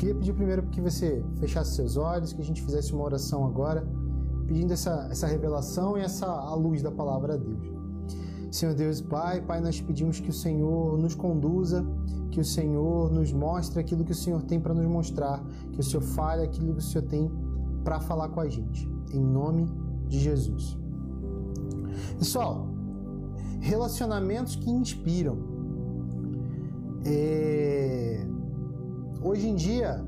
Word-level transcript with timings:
queria 0.00 0.14
pedir 0.14 0.32
primeiro 0.32 0.62
que 0.62 0.80
você 0.80 1.22
fechasse 1.38 1.74
seus 1.74 1.98
olhos, 1.98 2.32
que 2.32 2.40
a 2.40 2.44
gente 2.44 2.62
fizesse 2.62 2.90
uma 2.94 3.04
oração 3.04 3.44
agora, 3.44 3.86
pedindo 4.46 4.72
essa, 4.72 5.06
essa 5.10 5.26
revelação 5.26 5.98
e 5.98 6.00
essa 6.00 6.26
a 6.26 6.54
luz 6.54 6.80
da 6.80 6.90
palavra 6.90 7.34
a 7.34 7.36
Deus. 7.36 7.70
Senhor 8.50 8.74
Deus 8.74 9.02
Pai, 9.02 9.42
Pai, 9.42 9.60
nós 9.60 9.78
pedimos 9.78 10.18
que 10.18 10.30
o 10.30 10.32
Senhor 10.32 10.96
nos 10.96 11.14
conduza, 11.14 11.84
que 12.30 12.40
o 12.40 12.44
Senhor 12.44 13.12
nos 13.12 13.30
mostre 13.30 13.78
aquilo 13.78 14.02
que 14.02 14.12
o 14.12 14.14
Senhor 14.14 14.42
tem 14.42 14.58
para 14.58 14.72
nos 14.72 14.86
mostrar, 14.86 15.44
que 15.70 15.80
o 15.80 15.82
Senhor 15.82 16.02
fale 16.02 16.44
aquilo 16.44 16.72
que 16.72 16.78
o 16.78 16.82
Senhor 16.82 17.06
tem 17.06 17.30
para 17.84 18.00
falar 18.00 18.30
com 18.30 18.40
a 18.40 18.48
gente. 18.48 18.90
Em 19.12 19.20
nome 19.20 19.68
de 20.08 20.18
Jesus. 20.18 20.78
Pessoal, 22.18 22.68
relacionamentos 23.60 24.56
que 24.56 24.70
inspiram. 24.70 25.36
É... 27.04 28.26
Hoje 29.22 29.48
em 29.48 29.54
dia 29.54 30.04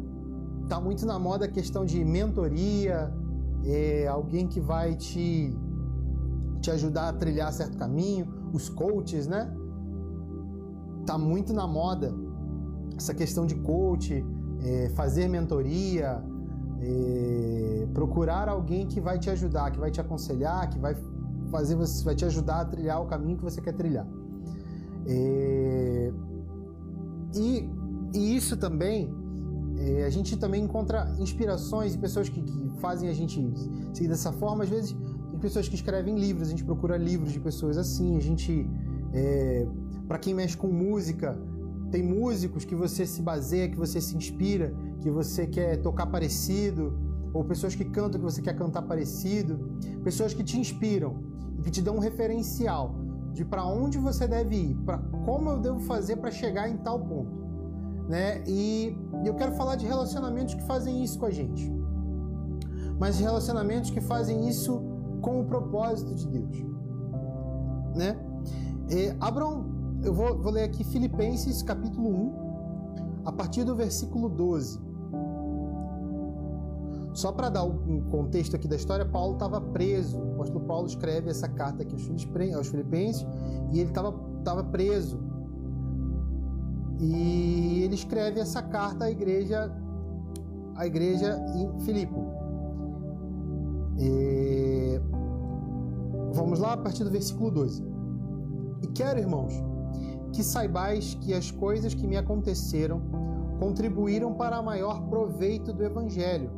está 0.62 0.80
muito 0.80 1.04
na 1.04 1.18
moda 1.18 1.44
a 1.44 1.48
questão 1.48 1.84
de 1.84 2.02
mentoria, 2.04 3.12
é 3.64 4.06
alguém 4.06 4.48
que 4.48 4.60
vai 4.60 4.94
te 4.94 5.54
te 6.60 6.70
ajudar 6.70 7.08
a 7.08 7.12
trilhar 7.12 7.52
certo 7.52 7.76
caminho, 7.76 8.26
os 8.52 8.68
coaches, 8.68 9.26
né? 9.26 9.52
Tá 11.04 11.18
muito 11.18 11.52
na 11.52 11.66
moda 11.66 12.14
essa 12.96 13.12
questão 13.12 13.44
de 13.44 13.56
coach, 13.56 14.24
é, 14.60 14.88
fazer 14.90 15.28
mentoria, 15.28 16.22
é, 16.80 17.86
procurar 17.92 18.48
alguém 18.48 18.86
que 18.86 19.00
vai 19.00 19.18
te 19.18 19.28
ajudar, 19.28 19.72
que 19.72 19.78
vai 19.78 19.90
te 19.90 20.00
aconselhar, 20.00 20.70
que 20.70 20.78
vai 20.78 20.96
fazer 21.50 21.74
você, 21.74 22.04
vai 22.04 22.14
te 22.14 22.24
ajudar 22.24 22.60
a 22.60 22.64
trilhar 22.64 23.02
o 23.02 23.06
caminho 23.06 23.36
que 23.36 23.44
você 23.44 23.60
quer 23.60 23.74
trilhar. 23.74 24.06
É, 25.06 26.12
e, 27.34 27.68
e, 28.14 28.36
isso 28.36 28.56
também, 28.56 29.12
é, 29.78 30.04
a 30.04 30.10
gente 30.10 30.36
também 30.36 30.62
encontra 30.62 31.14
inspirações 31.18 31.94
e 31.94 31.98
pessoas 31.98 32.28
que, 32.28 32.42
que 32.42 32.70
fazem 32.80 33.08
a 33.08 33.12
gente 33.12 33.52
seguir 33.92 34.08
dessa 34.08 34.32
forma, 34.32 34.64
às 34.64 34.70
vezes 34.70 34.96
pessoas 35.42 35.68
que 35.68 35.74
escrevem 35.74 36.16
livros, 36.16 36.46
a 36.46 36.50
gente 36.52 36.64
procura 36.64 36.96
livros 36.96 37.32
de 37.32 37.40
pessoas 37.40 37.76
assim, 37.76 38.16
a 38.16 38.20
gente. 38.20 38.70
É, 39.12 39.66
para 40.06 40.18
quem 40.18 40.32
mexe 40.32 40.56
com 40.56 40.68
música, 40.68 41.38
tem 41.90 42.02
músicos 42.02 42.64
que 42.64 42.74
você 42.74 43.04
se 43.04 43.20
baseia, 43.20 43.68
que 43.68 43.76
você 43.76 44.00
se 44.00 44.16
inspira, 44.16 44.72
que 45.00 45.10
você 45.10 45.46
quer 45.46 45.76
tocar 45.82 46.06
parecido, 46.06 46.96
ou 47.34 47.44
pessoas 47.44 47.74
que 47.74 47.84
cantam 47.84 48.20
que 48.20 48.24
você 48.24 48.40
quer 48.40 48.56
cantar 48.56 48.82
parecido, 48.82 49.58
pessoas 50.02 50.32
que 50.32 50.44
te 50.44 50.58
inspiram 50.58 51.16
e 51.58 51.62
que 51.62 51.70
te 51.70 51.82
dão 51.82 51.96
um 51.96 51.98
referencial 51.98 52.94
de 53.32 53.44
para 53.44 53.64
onde 53.64 53.98
você 53.98 54.26
deve 54.28 54.54
ir, 54.56 54.74
para 54.86 54.98
como 55.24 55.50
eu 55.50 55.58
devo 55.58 55.80
fazer 55.80 56.16
para 56.16 56.30
chegar 56.30 56.68
em 56.68 56.76
tal 56.76 57.00
ponto, 57.00 57.41
né? 58.12 58.44
E 58.46 58.94
eu 59.24 59.32
quero 59.32 59.52
falar 59.52 59.74
de 59.74 59.86
relacionamentos 59.86 60.52
que 60.52 60.62
fazem 60.64 61.02
isso 61.02 61.18
com 61.18 61.24
a 61.24 61.30
gente, 61.30 61.72
mas 62.98 63.18
relacionamentos 63.18 63.88
que 63.88 64.02
fazem 64.02 64.46
isso 64.46 64.82
com 65.22 65.40
o 65.40 65.46
propósito 65.46 66.14
de 66.14 66.28
Deus. 66.28 66.62
Né? 67.94 68.14
E, 68.90 69.16
abram, 69.18 69.64
eu 70.02 70.12
vou, 70.12 70.38
vou 70.38 70.52
ler 70.52 70.64
aqui 70.64 70.84
Filipenses 70.84 71.62
capítulo 71.62 72.10
1, 72.10 73.22
a 73.24 73.32
partir 73.32 73.64
do 73.64 73.74
versículo 73.74 74.28
12. 74.28 74.78
Só 77.14 77.32
para 77.32 77.48
dar 77.48 77.64
um 77.64 78.02
contexto 78.10 78.56
aqui 78.56 78.68
da 78.68 78.76
história, 78.76 79.06
Paulo 79.06 79.34
estava 79.34 79.58
preso. 79.58 80.18
O 80.18 80.32
apóstolo 80.32 80.60
Paulo 80.66 80.86
escreve 80.86 81.30
essa 81.30 81.48
carta 81.48 81.82
aqui 81.82 81.94
aos 82.54 82.68
Filipenses 82.68 83.26
e 83.72 83.80
ele 83.80 83.88
estava 83.88 84.64
preso. 84.64 85.31
E 86.98 87.82
ele 87.82 87.94
escreve 87.94 88.40
essa 88.40 88.62
carta 88.62 89.06
à 89.06 89.10
igreja, 89.10 89.72
à 90.76 90.86
igreja 90.86 91.38
em 91.54 91.80
Filipe. 91.80 92.14
E... 93.98 95.00
Vamos 96.32 96.60
lá 96.60 96.72
a 96.72 96.76
partir 96.76 97.04
do 97.04 97.10
versículo 97.10 97.50
12. 97.50 97.84
E 98.82 98.86
quero, 98.88 99.18
irmãos, 99.18 99.52
que 100.32 100.42
saibais 100.42 101.14
que 101.20 101.34
as 101.34 101.50
coisas 101.50 101.94
que 101.94 102.06
me 102.06 102.16
aconteceram 102.16 103.02
contribuíram 103.58 104.34
para 104.34 104.62
maior 104.62 105.02
proveito 105.08 105.72
do 105.72 105.84
Evangelho, 105.84 106.50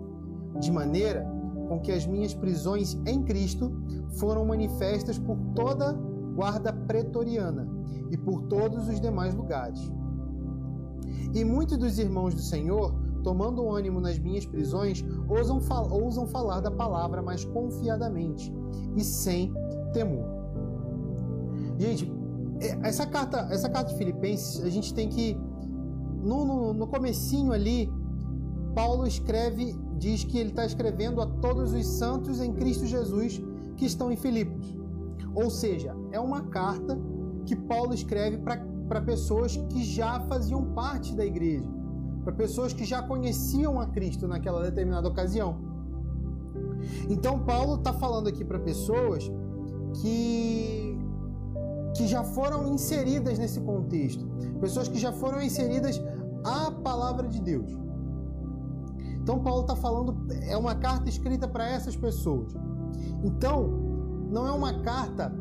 de 0.60 0.70
maneira 0.70 1.26
com 1.69 1.80
que 1.80 1.92
as 1.92 2.06
minhas 2.06 2.32
prisões 2.34 2.97
em 3.06 3.22
Cristo 3.22 3.72
foram 4.19 4.44
manifestas 4.44 5.19
por 5.19 5.36
toda 5.54 5.92
guarda 6.34 6.72
pretoriana 6.72 7.69
e 8.10 8.16
por 8.16 8.42
todos 8.42 8.88
os 8.88 9.00
demais 9.00 9.34
lugares. 9.34 9.91
E 11.32 11.44
muitos 11.44 11.76
dos 11.78 11.98
irmãos 11.98 12.34
do 12.34 12.41
Senhor 12.41 12.94
tomando 13.25 13.69
ânimo 13.70 14.00
nas 14.00 14.19
minhas 14.19 14.44
prisões, 14.44 15.02
ousam, 15.28 15.60
fal 15.60 15.91
ousam 15.91 16.26
falar 16.26 16.60
da 16.60 16.70
palavra 16.70 17.22
mais 17.22 17.44
confiadamente 17.44 18.52
e 18.94 19.02
sem 19.02 19.53
temor. 19.92 20.26
Gente, 21.78 22.12
é, 22.60 22.86
essa 22.86 23.06
carta, 23.06 23.48
essa 23.50 23.69
carta 23.69 23.91
de 23.91 23.98
Filipenses, 23.98 24.62
a 24.62 24.69
gente 24.69 24.92
tem 24.92 25.08
que 25.08 25.36
no, 26.22 26.44
no, 26.44 26.74
no 26.74 26.86
comecinho 26.86 27.53
ali, 27.53 27.92
Paulo 28.74 29.06
escreve, 29.06 29.74
diz 29.98 30.24
que 30.24 30.38
ele 30.38 30.50
está 30.50 30.64
escrevendo 30.64 31.20
a 31.20 31.26
todos 31.26 31.72
os 31.72 31.86
santos 31.86 32.41
em 32.41 32.53
Cristo 32.53 32.86
Jesus 32.86 33.41
que 33.76 33.86
estão 33.86 34.12
em 34.12 34.16
Filipos. 34.16 34.74
Ou 35.34 35.50
seja, 35.50 35.97
é 36.12 36.20
uma 36.20 36.42
carta 36.42 36.98
que 37.44 37.56
Paulo 37.56 37.92
escreve 37.92 38.38
para 38.38 38.56
pessoas 39.06 39.56
que 39.56 39.83
já 39.83 40.21
faziam 40.21 40.65
parte 40.72 41.15
da 41.15 41.25
igreja 41.25 41.69
para 42.25 42.33
pessoas 42.33 42.72
que 42.72 42.84
já 42.84 43.03
conheciam 43.03 43.78
a 43.78 43.87
Cristo 43.87 44.27
naquela 44.27 44.62
determinada 44.62 45.06
ocasião. 45.06 45.59
Então 47.09 47.39
Paulo 47.41 47.77
está 47.77 47.93
falando 47.93 48.28
aqui 48.28 48.45
para 48.45 48.59
pessoas 48.59 49.31
que 50.00 50.99
que 51.97 52.09
já 52.09 52.25
foram 52.25 52.67
inseridas 52.75 53.39
nesse 53.39 53.61
contexto, 53.61 54.27
pessoas 54.61 54.89
que 54.89 54.99
já 54.99 55.12
foram 55.12 55.41
inseridas 55.41 56.03
à 56.45 56.69
palavra 56.71 57.28
de 57.28 57.41
Deus. 57.41 57.71
Então 59.22 59.39
Paulo 59.39 59.61
está 59.61 59.77
falando 59.77 60.27
é 60.49 60.56
uma 60.56 60.75
carta 60.75 61.09
escrita 61.09 61.47
para 61.47 61.69
essas 61.69 61.95
pessoas. 61.95 62.53
Então 63.22 63.69
não 64.28 64.47
é 64.47 64.51
uma 64.51 64.81
carta 64.81 65.33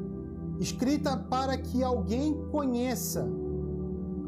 escrita 0.60 1.18
para 1.18 1.58
que 1.58 1.84
alguém 1.84 2.34
conheça 2.52 3.28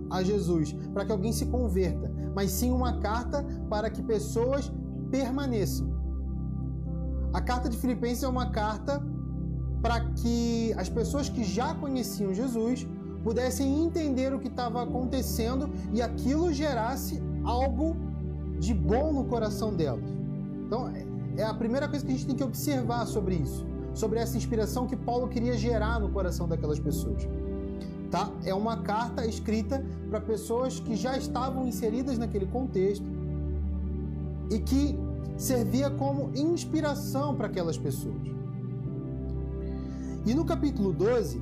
a 0.09 0.24
Jesus, 0.24 0.74
para 0.94 1.06
que 1.06 1.12
alguém 1.12 1.31
se 1.31 1.46
converta, 1.46 2.12
mas 2.34 2.52
sim 2.52 2.72
uma 2.72 3.00
carta 3.00 3.46
para 3.69 3.90
que 3.90 4.02
pessoas 4.02 4.72
permaneçam. 5.09 5.94
A 7.34 7.41
carta 7.41 7.69
de 7.69 7.78
Filipenses 7.78 8.24
é 8.24 8.28
uma 8.28 8.50
carta 8.50 9.02
para 9.81 10.00
que 10.12 10.74
as 10.78 10.90
pessoas 10.90 11.30
que 11.30 11.44
já 11.44 11.75
conheciam 11.75 12.34
Jesus 12.34 12.88
pudessem 13.24 13.84
entender 13.84 14.34
o 14.34 14.40
que 14.40 14.47
estava 14.47 14.84
acontecendo 14.84 15.69
e 15.94 16.02
aquilo 16.02 16.53
gerasse 16.53 17.22
algo 17.44 17.96
de 18.59 18.74
bom 18.74 19.12
no 19.12 19.25
coração 19.25 19.74
delas. 19.74 20.09
Então, 20.66 20.91
é 21.38 21.44
a 21.44 21.53
primeira 21.53 21.88
coisa 21.88 22.06
que 22.06 22.12
a 22.12 22.16
gente 22.16 22.28
tem 22.28 22.35
que 22.35 22.44
observar 22.44 23.06
sobre 23.06 23.35
isso, 23.35 23.66
sobre 23.95 24.19
essa 24.19 24.38
inspiração 24.38 24.85
que 24.85 24.95
Paulo 24.95 25.28
queria 25.28 25.57
gerar 25.57 26.00
no 26.00 26.09
coração 26.09 26.47
daquelas 26.47 26.79
pessoas 26.79 27.28
tá? 28.16 28.31
É 28.45 28.53
uma 28.53 28.78
carta 28.78 29.25
escrita 29.25 29.83
para 30.09 30.22
pessoas 30.22 30.79
que 30.79 30.95
já 30.95 31.17
estavam 31.17 31.67
inseridas 31.67 32.17
naquele 32.17 32.45
contexto 32.45 33.05
e 34.50 34.59
que 34.59 34.97
servia 35.38 35.89
como 35.89 36.31
inspiração 36.34 37.35
para 37.35 37.47
aquelas 37.47 37.78
pessoas. 37.78 38.22
E 40.25 40.34
no 40.34 40.45
capítulo 40.45 40.94
12, 40.94 41.41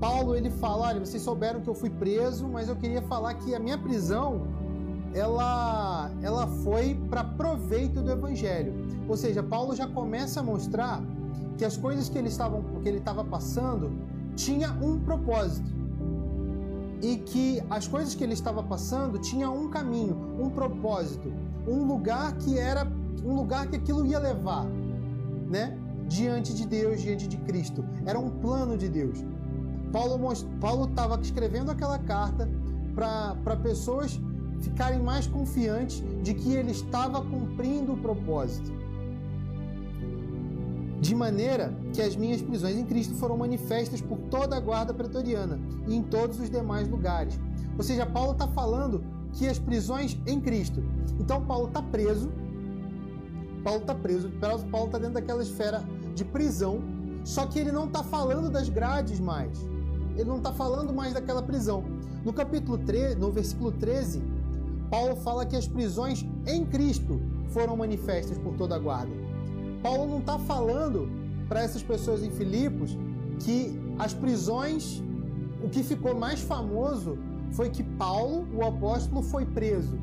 Paulo 0.00 0.34
ele 0.34 0.50
fala: 0.50 0.88
olha, 0.88 1.00
vocês 1.00 1.22
souberam 1.22 1.60
que 1.60 1.68
eu 1.68 1.74
fui 1.74 1.90
preso, 1.90 2.48
mas 2.48 2.68
eu 2.68 2.74
queria 2.74 3.02
falar 3.02 3.34
que 3.34 3.54
a 3.54 3.60
minha 3.60 3.78
prisão 3.78 4.48
ela, 5.14 6.10
ela 6.22 6.46
foi 6.46 6.94
para 7.08 7.24
proveito 7.24 8.00
do 8.00 8.10
evangelho. 8.10 8.72
Ou 9.08 9.16
seja, 9.16 9.42
Paulo 9.42 9.74
já 9.74 9.86
começa 9.86 10.40
a 10.40 10.42
mostrar 10.42 11.02
que 11.58 11.64
as 11.64 11.76
coisas 11.76 12.08
que 12.08 12.16
ele 12.16 12.28
estava 12.28 12.62
que 12.82 12.88
ele 12.88 12.98
estava 12.98 13.24
passando 13.24 13.90
tinha 14.36 14.70
um 14.80 14.98
propósito 15.00 15.70
e 17.02 17.16
que 17.16 17.62
as 17.68 17.88
coisas 17.88 18.14
que 18.14 18.22
ele 18.22 18.34
estava 18.34 18.62
passando 18.62 19.18
tinha 19.18 19.50
um 19.50 19.68
caminho, 19.68 20.16
um 20.38 20.50
propósito, 20.50 21.32
um 21.66 21.84
lugar 21.84 22.36
que 22.36 22.58
era 22.58 22.86
um 23.24 23.34
lugar 23.34 23.66
que 23.66 23.76
aquilo 23.76 24.06
ia 24.06 24.18
levar, 24.18 24.64
né? 25.48 25.76
Diante 26.08 26.54
de 26.54 26.66
Deus, 26.66 27.00
diante 27.00 27.26
de 27.26 27.36
Cristo. 27.38 27.84
Era 28.04 28.18
um 28.18 28.30
plano 28.30 28.76
de 28.76 28.88
Deus. 28.88 29.24
Paulo 29.92 30.88
estava 30.88 31.20
escrevendo 31.20 31.70
aquela 31.70 31.98
carta 31.98 32.48
para 32.94 33.56
pessoas 33.56 34.20
ficarem 34.60 35.00
mais 35.00 35.26
confiantes 35.26 36.02
de 36.22 36.34
que 36.34 36.52
ele 36.52 36.70
estava 36.70 37.20
cumprindo 37.22 37.92
o 37.92 37.96
propósito 37.96 38.80
de 41.00 41.14
maneira 41.14 41.74
que 41.94 42.02
as 42.02 42.14
minhas 42.14 42.42
prisões 42.42 42.76
em 42.76 42.84
Cristo 42.84 43.14
foram 43.14 43.36
manifestas 43.36 44.02
por 44.02 44.18
toda 44.30 44.56
a 44.56 44.60
guarda 44.60 44.92
pretoriana 44.92 45.58
e 45.88 45.96
em 45.96 46.02
todos 46.02 46.38
os 46.38 46.50
demais 46.50 46.86
lugares. 46.88 47.40
Ou 47.78 47.82
seja, 47.82 48.04
Paulo 48.04 48.32
está 48.32 48.46
falando 48.46 49.02
que 49.32 49.48
as 49.48 49.58
prisões 49.58 50.18
em 50.26 50.38
Cristo. 50.38 50.84
Então 51.18 51.42
Paulo 51.42 51.68
está 51.68 51.80
preso. 51.80 52.30
Paulo 53.64 53.80
está 53.80 53.94
preso. 53.94 54.30
Paulo 54.70 54.86
está 54.86 54.98
dentro 54.98 55.14
daquela 55.14 55.42
esfera 55.42 55.82
de 56.14 56.24
prisão. 56.24 56.82
Só 57.24 57.46
que 57.46 57.58
ele 57.58 57.72
não 57.72 57.86
está 57.86 58.02
falando 58.02 58.50
das 58.50 58.68
grades 58.68 59.18
mais. 59.20 59.58
Ele 60.16 60.28
não 60.28 60.36
está 60.36 60.52
falando 60.52 60.92
mais 60.92 61.14
daquela 61.14 61.42
prisão. 61.42 61.82
No 62.24 62.32
capítulo 62.32 62.76
3, 62.76 63.16
no 63.16 63.32
versículo 63.32 63.72
13, 63.72 64.22
Paulo 64.90 65.14
fala 65.16 65.46
que 65.46 65.54
as 65.54 65.68
prisões 65.68 66.26
em 66.46 66.66
Cristo 66.66 67.20
foram 67.48 67.76
manifestas 67.76 68.36
por 68.36 68.54
toda 68.56 68.74
a 68.74 68.78
guarda. 68.78 69.12
Paulo 69.82 70.06
não 70.06 70.18
está 70.18 70.38
falando 70.38 71.08
para 71.48 71.62
essas 71.62 71.82
pessoas 71.82 72.22
em 72.22 72.30
Filipos 72.30 72.98
que 73.38 73.80
as 73.98 74.12
prisões, 74.12 75.02
o 75.62 75.68
que 75.68 75.82
ficou 75.82 76.14
mais 76.14 76.40
famoso 76.40 77.16
foi 77.52 77.70
que 77.70 77.82
Paulo, 77.82 78.46
o 78.54 78.64
apóstolo, 78.64 79.22
foi 79.22 79.46
preso. 79.46 79.98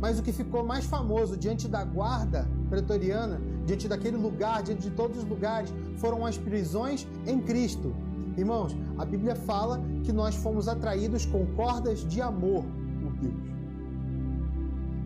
Mas 0.00 0.18
o 0.18 0.22
que 0.22 0.32
ficou 0.32 0.64
mais 0.64 0.84
famoso 0.84 1.36
diante 1.36 1.66
da 1.66 1.82
guarda 1.84 2.48
pretoriana, 2.68 3.40
diante 3.66 3.88
daquele 3.88 4.16
lugar, 4.16 4.62
diante 4.62 4.82
de 4.82 4.90
todos 4.90 5.18
os 5.18 5.24
lugares, 5.24 5.72
foram 5.96 6.24
as 6.24 6.38
prisões 6.38 7.06
em 7.26 7.40
Cristo. 7.40 7.94
Irmãos, 8.36 8.76
a 8.96 9.04
Bíblia 9.04 9.34
fala 9.34 9.80
que 10.04 10.12
nós 10.12 10.36
fomos 10.36 10.68
atraídos 10.68 11.26
com 11.26 11.44
cordas 11.56 12.06
de 12.06 12.22
amor 12.22 12.64
por 13.02 13.12
Deus. 13.14 13.47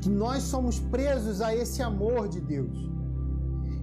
Que 0.02 0.10
nós 0.10 0.42
somos 0.42 0.78
presos 0.78 1.40
a 1.40 1.54
esse 1.54 1.80
amor 1.82 2.28
de 2.28 2.40
Deus. 2.40 2.90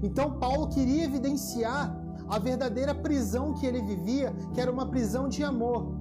Então, 0.03 0.33
Paulo 0.33 0.67
queria 0.67 1.05
evidenciar 1.05 1.95
a 2.27 2.37
verdadeira 2.37 2.93
prisão 2.93 3.53
que 3.53 3.65
ele 3.65 3.81
vivia, 3.81 4.31
que 4.53 4.61
era 4.61 4.71
uma 4.71 4.85
prisão 4.85 5.27
de 5.27 5.43
amor. 5.43 5.91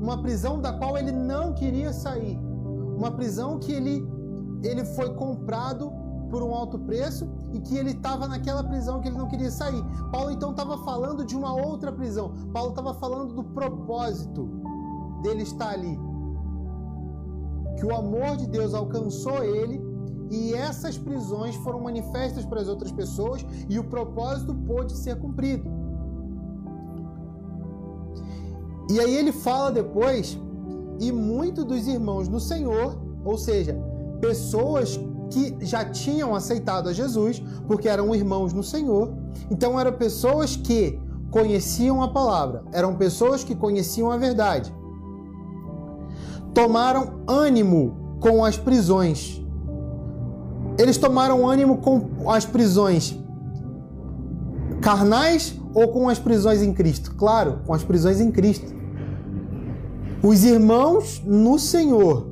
Uma 0.00 0.22
prisão 0.22 0.60
da 0.60 0.72
qual 0.72 0.96
ele 0.96 1.12
não 1.12 1.52
queria 1.52 1.92
sair. 1.92 2.38
Uma 2.96 3.10
prisão 3.10 3.58
que 3.58 3.72
ele, 3.72 4.08
ele 4.62 4.84
foi 4.84 5.12
comprado 5.14 5.92
por 6.30 6.42
um 6.42 6.52
alto 6.52 6.78
preço 6.78 7.28
e 7.52 7.60
que 7.60 7.76
ele 7.76 7.90
estava 7.90 8.26
naquela 8.26 8.64
prisão 8.64 9.00
que 9.00 9.08
ele 9.08 9.18
não 9.18 9.28
queria 9.28 9.50
sair. 9.50 9.84
Paulo 10.10 10.30
então 10.30 10.50
estava 10.50 10.78
falando 10.78 11.24
de 11.24 11.36
uma 11.36 11.54
outra 11.54 11.92
prisão. 11.92 12.32
Paulo 12.52 12.70
estava 12.70 12.94
falando 12.94 13.34
do 13.34 13.44
propósito 13.44 14.48
dele 15.22 15.42
estar 15.42 15.70
ali. 15.70 15.98
Que 17.84 17.90
o 17.90 17.94
amor 17.94 18.38
de 18.38 18.46
Deus 18.46 18.72
alcançou 18.72 19.44
ele 19.44 19.78
e 20.30 20.54
essas 20.54 20.96
prisões 20.96 21.54
foram 21.56 21.80
manifestas 21.80 22.42
para 22.46 22.62
as 22.62 22.66
outras 22.66 22.90
pessoas 22.90 23.44
e 23.68 23.78
o 23.78 23.84
propósito 23.84 24.54
pôde 24.54 24.96
ser 24.96 25.16
cumprido. 25.16 25.70
E 28.90 28.98
aí 28.98 29.14
ele 29.14 29.32
fala 29.32 29.70
depois, 29.70 30.38
e 30.98 31.12
muitos 31.12 31.62
dos 31.66 31.86
irmãos 31.86 32.26
no 32.26 32.40
Senhor, 32.40 32.98
ou 33.22 33.36
seja, 33.36 33.76
pessoas 34.18 34.98
que 35.28 35.54
já 35.60 35.84
tinham 35.84 36.34
aceitado 36.34 36.88
a 36.88 36.92
Jesus, 36.94 37.42
porque 37.66 37.86
eram 37.86 38.14
irmãos 38.14 38.54
no 38.54 38.62
Senhor. 38.62 39.12
Então 39.50 39.78
eram 39.78 39.92
pessoas 39.92 40.56
que 40.56 40.98
conheciam 41.30 42.02
a 42.02 42.08
palavra, 42.08 42.64
eram 42.72 42.96
pessoas 42.96 43.44
que 43.44 43.54
conheciam 43.54 44.10
a 44.10 44.16
verdade. 44.16 44.74
Tomaram 46.54 47.20
ânimo 47.26 48.16
com 48.20 48.44
as 48.44 48.56
prisões. 48.56 49.42
Eles 50.78 50.96
tomaram 50.96 51.46
ânimo 51.46 51.78
com 51.78 52.30
as 52.30 52.46
prisões 52.46 53.18
carnais 54.80 55.58
ou 55.74 55.88
com 55.88 56.08
as 56.08 56.18
prisões 56.18 56.62
em 56.62 56.72
Cristo? 56.72 57.14
Claro, 57.16 57.60
com 57.66 57.74
as 57.74 57.82
prisões 57.82 58.20
em 58.20 58.30
Cristo. 58.30 58.72
Os 60.22 60.44
irmãos 60.44 61.22
no 61.26 61.58
Senhor 61.58 62.28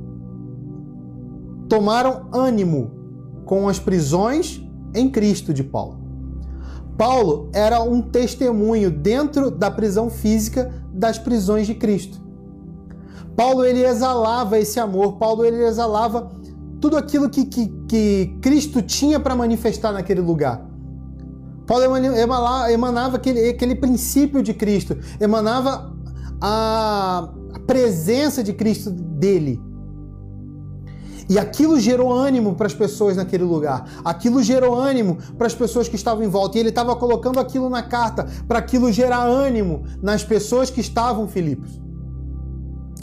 tomaram 1.67 2.27
ânimo 2.31 2.91
com 3.45 3.67
as 3.67 3.79
prisões 3.79 4.63
em 4.95 5.09
Cristo 5.09 5.53
de 5.53 5.63
Paulo. 5.63 5.99
Paulo 6.97 7.49
era 7.53 7.81
um 7.81 8.01
testemunho 8.01 8.91
dentro 8.91 9.49
da 9.49 9.71
prisão 9.71 10.09
física 10.09 10.71
das 10.93 11.17
prisões 11.17 11.65
de 11.65 11.73
Cristo. 11.73 12.22
Paulo 13.35 13.65
ele 13.65 13.83
exalava 13.83 14.59
esse 14.59 14.79
amor, 14.79 15.13
Paulo 15.13 15.45
ele 15.45 15.63
exalava 15.63 16.31
tudo 16.79 16.97
aquilo 16.97 17.29
que, 17.29 17.45
que, 17.45 17.67
que 17.87 18.37
Cristo 18.41 18.81
tinha 18.81 19.19
para 19.19 19.35
manifestar 19.35 19.91
naquele 19.91 20.21
lugar. 20.21 20.65
Paulo 21.65 21.83
emanava 22.69 23.15
aquele, 23.15 23.49
aquele 23.49 23.75
princípio 23.75 24.43
de 24.43 24.53
Cristo, 24.53 24.97
emanava 25.19 25.95
a 26.41 27.29
presença 27.65 28.43
de 28.43 28.53
Cristo 28.53 28.91
dele. 28.91 29.61
E 31.29 31.39
aquilo 31.39 31.79
gerou 31.79 32.11
ânimo 32.11 32.53
para 32.53 32.67
as 32.67 32.73
pessoas 32.73 33.15
naquele 33.15 33.45
lugar. 33.45 33.89
Aquilo 34.03 34.43
gerou 34.43 34.75
ânimo 34.75 35.17
para 35.37 35.47
as 35.47 35.55
pessoas 35.55 35.87
que 35.87 35.95
estavam 35.95 36.23
em 36.23 36.27
volta. 36.27 36.57
E 36.57 36.59
ele 36.59 36.69
estava 36.69 36.95
colocando 36.95 37.39
aquilo 37.39 37.69
na 37.69 37.81
carta 37.81 38.27
para 38.45 38.59
aquilo 38.59 38.91
gerar 38.91 39.23
ânimo 39.23 39.83
nas 40.01 40.23
pessoas 40.23 40.69
que 40.69 40.81
estavam 40.81 41.27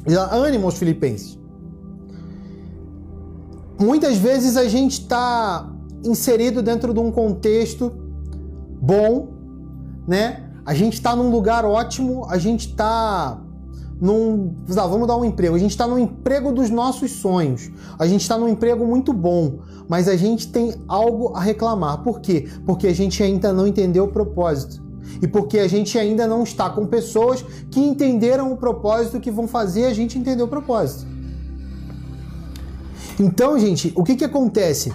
em 0.06 0.10
Filipos. 0.10 0.32
Ânimo 0.32 0.66
aos 0.66 0.78
filipenses. 0.78 1.38
Muitas 3.78 4.18
vezes 4.18 4.56
a 4.56 4.68
gente 4.68 5.00
está 5.00 5.70
inserido 6.04 6.62
dentro 6.62 6.92
de 6.92 7.00
um 7.00 7.10
contexto 7.10 7.92
bom, 8.80 9.28
né? 10.06 10.50
A 10.66 10.74
gente 10.74 10.94
está 10.94 11.16
num 11.16 11.30
lugar 11.30 11.64
ótimo, 11.64 12.26
a 12.28 12.36
gente 12.36 12.68
está 12.68 13.40
num. 14.00 14.54
Ah, 14.76 14.86
vamos 14.86 15.06
dar 15.06 15.16
um 15.16 15.24
emprego. 15.24 15.54
A 15.54 15.58
gente 15.58 15.70
está 15.70 15.86
no 15.86 15.98
emprego 15.98 16.52
dos 16.52 16.70
nossos 16.70 17.12
sonhos. 17.12 17.70
A 17.98 18.06
gente 18.06 18.22
está 18.22 18.38
num 18.38 18.48
emprego 18.48 18.86
muito 18.86 19.12
bom, 19.12 19.60
mas 19.88 20.08
a 20.08 20.16
gente 20.16 20.48
tem 20.48 20.74
algo 20.86 21.34
a 21.34 21.40
reclamar. 21.40 22.02
Por 22.02 22.20
quê? 22.20 22.48
Porque 22.64 22.86
a 22.86 22.94
gente 22.94 23.22
ainda 23.22 23.52
não 23.52 23.66
entendeu 23.66 24.04
o 24.04 24.08
propósito. 24.08 24.89
E 25.22 25.28
porque 25.28 25.58
a 25.58 25.68
gente 25.68 25.98
ainda 25.98 26.26
não 26.26 26.42
está 26.42 26.70
com 26.70 26.86
pessoas 26.86 27.44
que 27.70 27.80
entenderam 27.80 28.52
o 28.52 28.56
propósito 28.56 29.20
que 29.20 29.30
vão 29.30 29.46
fazer 29.46 29.86
a 29.86 29.94
gente 29.94 30.18
entender 30.18 30.42
o 30.42 30.48
propósito. 30.48 31.06
Então, 33.18 33.58
gente, 33.58 33.92
o 33.96 34.02
que, 34.02 34.16
que 34.16 34.24
acontece? 34.24 34.92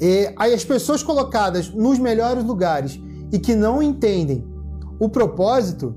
É, 0.00 0.34
as 0.36 0.64
pessoas 0.64 1.02
colocadas 1.02 1.68
nos 1.68 1.98
melhores 1.98 2.44
lugares 2.44 3.00
e 3.32 3.38
que 3.38 3.54
não 3.54 3.82
entendem 3.82 4.44
o 4.98 5.08
propósito, 5.08 5.94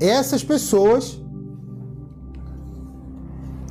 essas 0.00 0.44
pessoas 0.44 1.20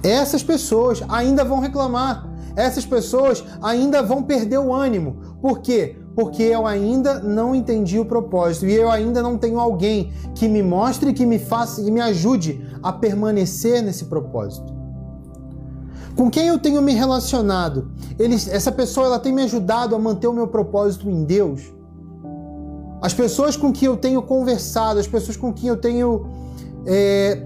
essas 0.04 0.44
pessoas 0.44 1.02
ainda 1.08 1.46
vão 1.46 1.60
reclamar. 1.60 2.30
Essas 2.58 2.86
pessoas 2.86 3.44
ainda 3.62 4.04
vão 4.04 4.22
perder 4.22 4.58
o 4.58 4.74
ânimo. 4.74 5.38
Por 5.42 5.62
quê? 5.62 5.98
Porque 6.16 6.44
eu 6.44 6.68
ainda 6.68 7.20
não 7.20 7.56
entendi 7.56 8.00
o 8.00 8.06
propósito 8.06 8.68
e 8.68 8.74
eu 8.74 8.92
ainda 8.92 9.22
não 9.22 9.38
tenho 9.38 9.60
alguém 9.60 10.14
que 10.36 10.48
me 10.48 10.62
mostre, 10.62 11.14
que 11.14 11.26
me 11.26 11.40
faça 11.40 11.82
e 11.82 11.90
me 11.90 12.00
ajude 12.02 12.66
a 12.84 12.92
permanecer 12.92 13.82
nesse 13.82 14.06
propósito. 14.06 14.74
Com 16.16 16.30
quem 16.30 16.48
eu 16.48 16.60
tenho 16.60 16.82
me 16.82 16.94
relacionado? 16.94 17.92
Essa 18.52 18.72
pessoa 18.72 19.08
ela 19.08 19.20
tem 19.20 19.34
me 19.34 19.42
ajudado 19.42 19.96
a 19.96 20.00
manter 20.00 20.28
o 20.28 20.34
meu 20.34 20.48
propósito 20.48 21.10
em 21.10 21.24
Deus. 21.24 21.74
As 23.02 23.14
pessoas 23.14 23.58
com 23.58 23.74
quem 23.74 23.88
eu 23.88 23.98
tenho 23.98 24.22
conversado, 24.22 25.00
as 25.00 25.08
pessoas 25.08 25.36
com 25.36 25.52
quem 25.52 25.70
eu 25.70 25.78
tenho 25.78 26.28
é, 26.86 27.44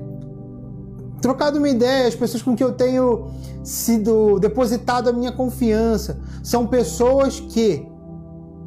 trocado 1.22 1.58
uma 1.58 1.70
ideia, 1.70 2.08
as 2.08 2.16
pessoas 2.16 2.44
com 2.44 2.56
quem 2.56 2.68
eu 2.68 2.74
tenho 2.74 3.28
sido 3.64 4.38
depositado 4.40 5.10
a 5.10 5.14
minha 5.14 5.32
confiança, 5.32 6.20
são 6.44 6.68
pessoas 6.68 7.40
que 7.40 7.88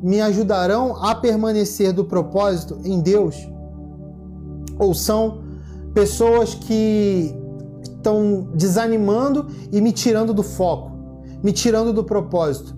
me 0.03 0.21
ajudarão 0.21 0.97
a 1.03 1.15
permanecer 1.15 1.93
do 1.93 2.05
propósito 2.05 2.79
em 2.85 3.01
Deus? 3.01 3.37
Ou 4.79 4.95
são 4.95 5.43
pessoas 5.93 6.55
que 6.55 7.35
estão 7.83 8.49
desanimando 8.55 9.47
e 9.71 9.81
me 9.81 9.93
tirando 9.93 10.33
do 10.33 10.43
foco, 10.43 10.93
me 11.43 11.53
tirando 11.53 11.93
do 11.93 12.03
propósito? 12.03 12.75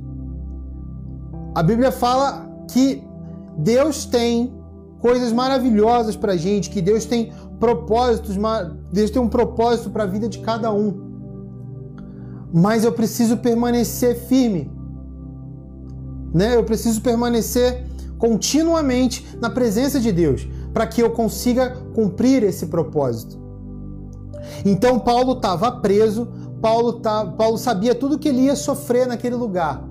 A 1.55 1.63
Bíblia 1.63 1.93
fala 1.93 2.51
que 2.71 3.05
Deus 3.59 4.07
tem 4.07 4.53
coisas 4.99 5.33
maravilhosas 5.33 6.17
para 6.17 6.37
gente, 6.37 6.71
que 6.71 6.81
Deus 6.81 7.05
tem 7.05 7.31
propósitos, 7.61 8.37
Deus 8.91 9.11
tem 9.11 9.21
um 9.21 9.29
propósito 9.29 9.91
para 9.91 10.05
a 10.05 10.07
vida 10.07 10.29
de 10.29 10.39
cada 10.39 10.73
um. 10.73 11.13
Mas 12.53 12.85
eu 12.85 12.93
preciso 12.93 13.37
permanecer 13.37 14.17
firme. 14.17 14.71
Né? 16.33 16.57
Eu 16.57 16.65
preciso 16.65 17.01
permanecer 17.01 17.87
continuamente 18.19 19.27
na 19.41 19.51
presença 19.51 19.99
de 19.99 20.13
Deus, 20.13 20.49
para 20.73 20.87
que 20.87 21.03
eu 21.03 21.11
consiga 21.11 21.77
cumprir 21.95 22.43
esse 22.43 22.67
propósito. 22.67 23.41
Então 24.65 24.99
Paulo 24.99 25.33
estava 25.33 25.71
preso, 25.73 26.29
Paulo, 26.61 26.95
tá, 26.95 27.27
Paulo 27.27 27.59
sabia 27.59 27.95
tudo 27.95 28.19
que 28.19 28.29
ele 28.29 28.43
ia 28.43 28.57
sofrer 28.57 29.07
naquele 29.07 29.35
lugar. 29.35 29.83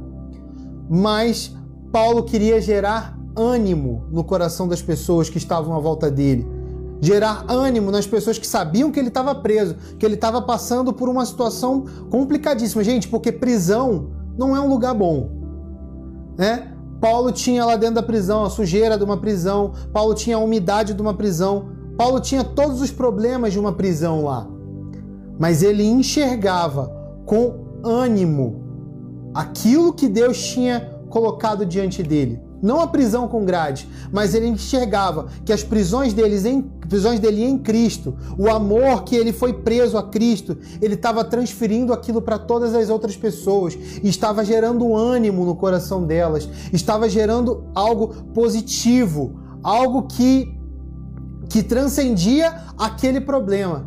Mas 0.90 1.56
Paulo 1.92 2.24
queria 2.24 2.62
gerar 2.62 3.18
ânimo 3.36 4.06
no 4.12 4.24
coração 4.24 4.68
das 4.68 4.82
pessoas 4.82 5.30
que 5.30 5.38
estavam 5.38 5.76
à 5.76 5.80
volta 5.80 6.10
dele 6.10 6.62
gerar 7.02 7.46
ânimo 7.50 7.90
nas 7.90 8.06
pessoas 8.06 8.38
que 8.38 8.46
sabiam 8.46 8.92
que 8.92 9.00
ele 9.00 9.08
estava 9.08 9.34
preso, 9.34 9.76
que 9.98 10.06
ele 10.06 10.14
estava 10.14 10.40
passando 10.40 10.94
por 10.94 11.10
uma 11.10 11.26
situação 11.26 11.86
complicadíssima. 12.12 12.84
Gente, 12.84 13.08
porque 13.08 13.32
prisão 13.32 14.12
não 14.38 14.56
é 14.56 14.62
um 14.62 14.70
lugar 14.70 14.94
bom, 14.94 15.41
né? 16.38 16.74
Paulo 17.00 17.32
tinha 17.32 17.66
lá 17.66 17.76
dentro 17.76 17.96
da 17.96 18.04
prisão 18.04 18.44
a 18.44 18.50
sujeira 18.50 18.98
de 18.98 19.04
uma 19.04 19.18
prisão, 19.18 19.74
Paulo 19.92 20.14
tinha 20.14 20.36
a 20.36 20.40
umidade 20.40 20.94
de 20.94 21.02
uma 21.02 21.14
prisão, 21.14 21.70
Paulo 21.98 22.20
tinha 22.20 22.44
todos 22.44 22.82
os 22.82 22.92
problemas 22.92 23.54
de 23.54 23.60
uma 23.60 23.74
prisão 23.74 24.24
lá. 24.24 24.48
Mas 25.40 25.64
ele 25.64 25.84
enxergava 25.84 26.92
com 27.26 27.80
ânimo 27.84 28.62
aquilo 29.34 29.94
que 29.94 30.08
Deus 30.08 30.40
tinha 30.40 31.00
colocado 31.10 31.66
diante 31.66 32.04
dele 32.04 32.51
não 32.62 32.80
a 32.80 32.88
prisão 32.88 33.28
com 33.28 33.44
grade, 33.44 33.88
mas 34.12 34.36
ele 34.36 34.48
enxergava 34.48 35.28
que 35.44 35.52
as 35.52 35.64
prisões, 35.64 36.14
deles 36.14 36.46
em, 36.46 36.62
prisões 36.62 37.20
dele 37.20 37.44
em 37.44 37.58
Cristo, 37.58 38.14
o 38.38 38.50
amor 38.50 39.04
que 39.04 39.16
ele 39.16 39.34
foi 39.34 39.54
preso 39.54 39.98
a 39.98 40.04
Cristo, 40.04 40.58
ele 40.82 40.94
estava 40.94 41.24
transferindo 41.24 41.92
aquilo 41.92 42.22
para 42.22 42.38
todas 42.38 42.76
as 42.76 42.90
outras 42.90 43.16
pessoas, 43.16 43.78
estava 44.04 44.46
gerando 44.46 44.96
ânimo 44.96 45.46
no 45.46 45.56
coração 45.56 46.06
delas, 46.06 46.48
estava 46.72 47.10
gerando 47.10 47.64
algo 47.74 48.10
positivo, 48.34 49.40
algo 49.64 50.04
que, 50.04 50.54
que 51.50 51.64
transcendia 51.64 52.64
aquele 52.78 53.22
problema, 53.22 53.86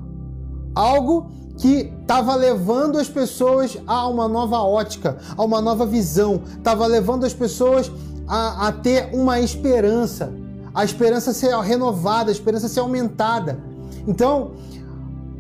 algo 0.75 1.31
que 1.57 1.93
estava 2.01 2.35
levando 2.35 2.99
as 2.99 3.09
pessoas 3.09 3.79
a 3.87 4.09
uma 4.09 4.27
nova 4.27 4.59
ótica, 4.59 5.19
a 5.37 5.45
uma 5.45 5.61
nova 5.61 5.87
visão, 5.87 6.43
estava 6.57 6.87
levando 6.87 7.25
as 7.25 7.33
pessoas 7.33 7.91
a, 8.27 8.69
a 8.69 8.73
ter 8.73 9.11
uma 9.13 9.41
esperança, 9.41 10.33
a 10.75 10.85
esperança 10.85 11.33
ser 11.33 11.55
renovada, 11.61 12.31
a 12.31 12.33
esperança 12.33 12.69
ser 12.69 12.81
aumentada. 12.81 13.59
Então, 14.07 14.53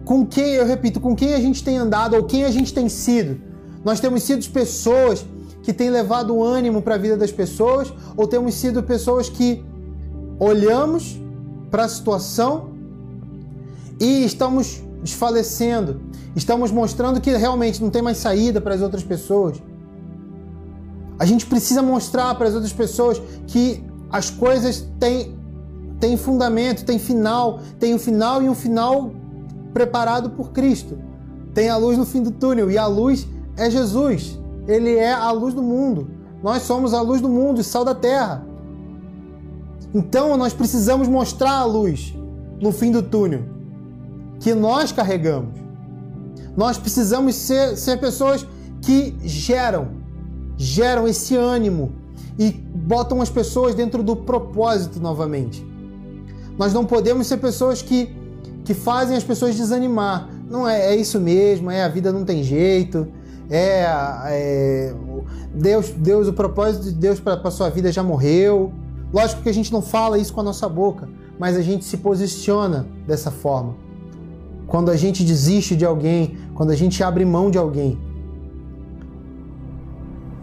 com 0.04 0.26
quem, 0.26 0.54
eu 0.54 0.66
repito, 0.66 1.00
com 1.00 1.14
quem 1.14 1.34
a 1.34 1.40
gente 1.40 1.64
tem 1.64 1.78
andado 1.78 2.14
ou 2.14 2.24
quem 2.24 2.44
a 2.44 2.50
gente 2.50 2.72
tem 2.72 2.88
sido? 2.88 3.40
Nós 3.84 4.00
temos 4.00 4.22
sido 4.22 4.46
pessoas 4.50 5.24
que 5.62 5.72
têm 5.72 5.90
levado 5.90 6.42
ânimo 6.42 6.82
para 6.82 6.94
a 6.94 6.98
vida 6.98 7.16
das 7.16 7.32
pessoas 7.32 7.92
ou 8.16 8.26
temos 8.26 8.54
sido 8.54 8.82
pessoas 8.82 9.28
que 9.28 9.64
olhamos 10.38 11.18
para 11.70 11.84
a 11.84 11.88
situação 11.88 12.70
e 13.98 14.24
estamos 14.24 14.82
desfalecendo, 15.02 16.00
estamos 16.34 16.70
mostrando 16.70 17.20
que 17.20 17.30
realmente 17.30 17.82
não 17.82 17.90
tem 17.90 18.02
mais 18.02 18.18
saída 18.18 18.60
para 18.60 18.74
as 18.74 18.80
outras 18.80 19.02
pessoas? 19.02 19.60
A 21.18 21.24
gente 21.24 21.46
precisa 21.46 21.82
mostrar 21.82 22.34
para 22.34 22.48
as 22.48 22.54
outras 22.54 22.72
pessoas 22.72 23.20
que 23.46 23.82
as 24.10 24.30
coisas 24.30 24.86
têm, 24.98 25.36
têm 26.00 26.16
fundamento, 26.16 26.84
têm 26.84 26.98
final, 26.98 27.60
tem 27.78 27.94
um 27.94 27.98
final 27.98 28.42
e 28.42 28.48
um 28.48 28.54
final 28.54 29.12
preparado 29.72 30.30
por 30.30 30.52
Cristo. 30.52 30.98
Tem 31.52 31.68
a 31.68 31.76
luz 31.76 31.96
no 31.96 32.04
fim 32.04 32.22
do 32.22 32.30
túnel 32.30 32.70
e 32.70 32.78
a 32.78 32.86
luz 32.86 33.26
é 33.56 33.70
Jesus. 33.70 34.38
Ele 34.66 34.96
é 34.96 35.12
a 35.12 35.30
luz 35.30 35.54
do 35.54 35.62
mundo. 35.62 36.08
Nós 36.42 36.62
somos 36.62 36.92
a 36.92 37.00
luz 37.00 37.20
do 37.20 37.28
mundo 37.28 37.60
e 37.60 37.64
sal 37.64 37.84
da 37.84 37.94
terra. 37.94 38.44
Então 39.94 40.36
nós 40.36 40.52
precisamos 40.52 41.06
mostrar 41.06 41.58
a 41.58 41.64
luz 41.64 42.14
no 42.60 42.72
fim 42.72 42.90
do 42.90 43.02
túnel 43.02 43.44
que 44.40 44.52
nós 44.54 44.90
carregamos. 44.90 45.54
Nós 46.56 46.76
precisamos 46.76 47.34
ser, 47.34 47.76
ser 47.76 47.98
pessoas 47.98 48.46
que 48.82 49.16
geram 49.22 50.03
geram 50.56 51.06
esse 51.08 51.36
ânimo 51.36 51.92
e 52.38 52.50
botam 52.50 53.20
as 53.20 53.30
pessoas 53.30 53.74
dentro 53.74 54.02
do 54.02 54.16
propósito 54.16 55.00
novamente. 55.00 55.66
Nós 56.58 56.72
não 56.72 56.84
podemos 56.84 57.26
ser 57.26 57.38
pessoas 57.38 57.82
que, 57.82 58.14
que 58.64 58.74
fazem 58.74 59.16
as 59.16 59.24
pessoas 59.24 59.56
desanimar. 59.56 60.28
Não 60.48 60.68
é, 60.68 60.92
é 60.92 60.96
isso 60.96 61.20
mesmo, 61.20 61.70
é 61.70 61.82
a 61.82 61.88
vida 61.88 62.12
não 62.12 62.24
tem 62.24 62.42
jeito, 62.42 63.08
é, 63.50 63.84
é 64.26 64.94
Deus, 65.54 65.90
Deus, 65.90 66.28
o 66.28 66.32
propósito 66.32 66.84
de 66.84 66.92
Deus 66.92 67.20
para 67.20 67.40
a 67.42 67.50
sua 67.50 67.70
vida 67.70 67.90
já 67.92 68.02
morreu. 68.02 68.72
Lógico 69.12 69.42
que 69.42 69.48
a 69.48 69.54
gente 69.54 69.72
não 69.72 69.80
fala 69.80 70.18
isso 70.18 70.32
com 70.32 70.40
a 70.40 70.44
nossa 70.44 70.68
boca, 70.68 71.08
mas 71.38 71.56
a 71.56 71.62
gente 71.62 71.84
se 71.84 71.98
posiciona 71.98 72.86
dessa 73.06 73.30
forma. 73.30 73.76
Quando 74.66 74.90
a 74.90 74.96
gente 74.96 75.22
desiste 75.22 75.76
de 75.76 75.84
alguém, 75.84 76.36
quando 76.54 76.70
a 76.70 76.76
gente 76.76 77.02
abre 77.02 77.24
mão 77.24 77.50
de 77.50 77.58
alguém, 77.58 77.98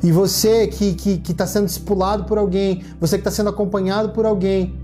e 0.04 0.12
você 0.12 0.68
que 0.68 0.86
está 0.86 1.04
que, 1.04 1.18
que 1.18 1.34
tá 1.34 1.46
sendo 1.46 1.66
discipulado 1.66 2.24
por 2.26 2.38
alguém, 2.38 2.84
você 3.00 3.18
que 3.18 3.22
está 3.22 3.32
sendo 3.32 3.50
acompanhado 3.50 4.10
por 4.10 4.26
alguém, 4.26 4.76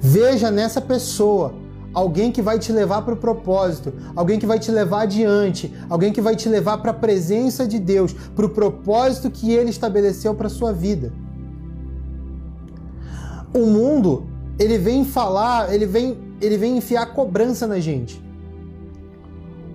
veja 0.00 0.50
nessa 0.50 0.80
pessoa 0.80 1.54
alguém 1.92 2.30
que 2.30 2.40
vai 2.40 2.58
te 2.58 2.72
levar 2.72 3.02
para 3.02 3.14
o 3.14 3.16
propósito, 3.16 3.92
alguém 4.14 4.38
que 4.38 4.46
vai 4.46 4.58
te 4.58 4.70
levar 4.70 5.02
adiante, 5.02 5.74
alguém 5.88 6.12
que 6.12 6.20
vai 6.20 6.36
te 6.36 6.48
levar 6.48 6.78
para 6.78 6.92
a 6.92 6.94
presença 6.94 7.66
de 7.66 7.78
Deus, 7.78 8.12
para 8.12 8.46
o 8.46 8.50
propósito 8.50 9.30
que 9.30 9.52
Ele 9.52 9.70
estabeleceu 9.70 10.34
para 10.34 10.48
sua 10.48 10.72
vida. 10.72 11.12
O 13.52 13.66
mundo, 13.66 14.28
ele 14.60 14.78
vem 14.78 15.04
falar, 15.04 15.74
ele 15.74 15.86
vem, 15.86 16.16
ele 16.40 16.56
vem 16.56 16.76
enfiar 16.76 17.06
cobrança 17.06 17.66
na 17.66 17.80
gente. 17.80 18.22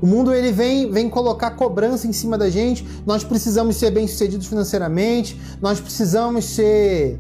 O 0.02 0.08
mundo 0.08 0.34
ele 0.34 0.52
vem, 0.52 0.92
vem 0.92 1.10
colocar 1.10 1.52
cobrança 1.52 2.08
em 2.08 2.14
cima 2.14 2.38
da 2.38 2.50
gente. 2.50 2.86
Nós 3.06 3.24
precisamos 3.24 3.78
ser 3.78 3.92
bem-sucedidos 3.92 4.48
financeiramente, 4.48 5.40
nós 5.62 5.80
precisamos 5.80 6.46
ser 6.46 7.20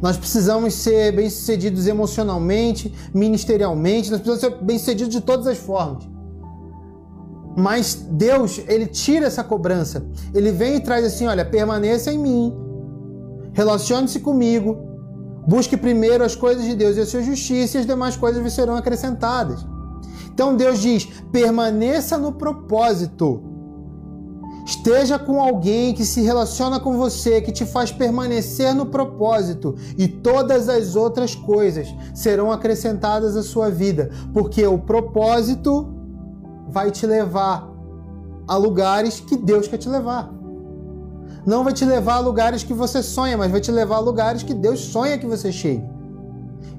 nós 0.00 0.16
precisamos 0.16 0.74
ser 0.74 1.12
bem-sucedidos 1.12 1.86
emocionalmente, 1.86 2.92
ministerialmente, 3.14 4.10
nós 4.10 4.20
precisamos 4.20 4.58
ser 4.58 4.64
bem-sucedidos 4.64 5.12
de 5.14 5.20
todas 5.20 5.46
as 5.46 5.58
formas. 5.58 6.08
Mas 7.56 7.94
Deus, 8.10 8.60
ele 8.66 8.86
tira 8.86 9.26
essa 9.26 9.44
cobrança. 9.44 10.04
Ele 10.34 10.50
vem 10.50 10.76
e 10.76 10.80
traz 10.80 11.04
assim, 11.04 11.28
olha, 11.28 11.44
permaneça 11.44 12.12
em 12.12 12.18
mim. 12.18 12.52
Relacione-se 13.52 14.18
comigo. 14.18 14.76
Busque 15.46 15.76
primeiro 15.76 16.24
as 16.24 16.34
coisas 16.34 16.64
de 16.64 16.74
Deus 16.74 16.96
e 16.96 17.00
a 17.00 17.06
sua 17.06 17.22
justiça, 17.22 17.76
e 17.76 17.80
as 17.80 17.86
demais 17.86 18.16
coisas 18.16 18.52
serão 18.52 18.74
acrescentadas. 18.74 19.64
Então 20.32 20.56
Deus 20.56 20.80
diz: 20.80 21.06
permaneça 21.30 22.16
no 22.18 22.32
propósito. 22.32 23.42
Esteja 24.64 25.18
com 25.18 25.40
alguém 25.40 25.92
que 25.92 26.04
se 26.04 26.22
relaciona 26.22 26.78
com 26.78 26.96
você, 26.96 27.40
que 27.40 27.50
te 27.50 27.66
faz 27.66 27.90
permanecer 27.90 28.72
no 28.72 28.86
propósito, 28.86 29.74
e 29.98 30.06
todas 30.06 30.68
as 30.68 30.94
outras 30.94 31.34
coisas 31.34 31.92
serão 32.14 32.52
acrescentadas 32.52 33.36
à 33.36 33.42
sua 33.42 33.70
vida, 33.70 34.10
porque 34.32 34.64
o 34.64 34.78
propósito 34.78 35.92
vai 36.68 36.92
te 36.92 37.04
levar 37.06 37.68
a 38.46 38.56
lugares 38.56 39.18
que 39.18 39.36
Deus 39.36 39.66
quer 39.66 39.78
te 39.78 39.88
levar. 39.88 40.32
Não 41.44 41.64
vai 41.64 41.72
te 41.72 41.84
levar 41.84 42.14
a 42.14 42.20
lugares 42.20 42.62
que 42.62 42.72
você 42.72 43.02
sonha, 43.02 43.36
mas 43.36 43.50
vai 43.50 43.60
te 43.60 43.72
levar 43.72 43.96
a 43.96 44.00
lugares 44.00 44.44
que 44.44 44.54
Deus 44.54 44.78
sonha 44.78 45.18
que 45.18 45.26
você 45.26 45.50
chegue. 45.50 45.84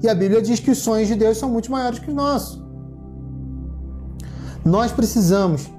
E 0.01 0.07
a 0.07 0.15
Bíblia 0.15 0.41
diz 0.41 0.61
que 0.61 0.71
os 0.71 0.77
sonhos 0.77 1.09
de 1.09 1.15
Deus 1.15 1.37
são 1.37 1.49
muito 1.49 1.69
maiores 1.69 1.99
que 1.99 2.09
os 2.09 2.15
nossos. 2.15 2.62
Nós 4.65 4.91
precisamos 4.91 5.69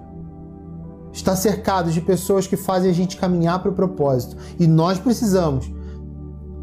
estar 1.12 1.37
cercados 1.37 1.95
de 1.95 2.00
pessoas 2.00 2.47
que 2.47 2.57
fazem 2.57 2.91
a 2.91 2.95
gente 2.95 3.17
caminhar 3.17 3.61
para 3.61 3.71
o 3.71 3.75
propósito. 3.75 4.37
E 4.59 4.67
nós 4.67 4.99
precisamos 4.99 5.73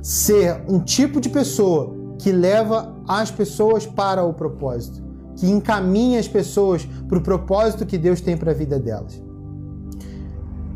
ser 0.01 0.63
um 0.67 0.79
tipo 0.79 1.21
de 1.21 1.29
pessoa 1.29 1.95
que 2.19 2.31
leva 2.31 2.95
as 3.07 3.31
pessoas 3.31 3.85
para 3.85 4.23
o 4.23 4.33
propósito, 4.33 5.01
que 5.35 5.49
encaminha 5.49 6.19
as 6.19 6.27
pessoas 6.27 6.85
para 7.07 7.17
o 7.17 7.21
propósito 7.21 7.85
que 7.85 7.97
Deus 7.97 8.19
tem 8.19 8.35
para 8.35 8.51
a 8.51 8.53
vida 8.53 8.77
delas. 8.77 9.21